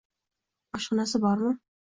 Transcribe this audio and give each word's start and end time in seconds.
Oshxonasi 0.79 1.23
bormi? 1.27 1.55